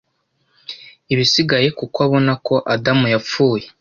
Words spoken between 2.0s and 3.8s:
abona ko "Adamu yapfuye